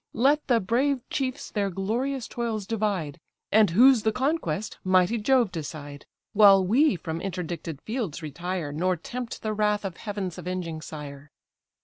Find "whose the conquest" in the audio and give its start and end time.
3.69-4.79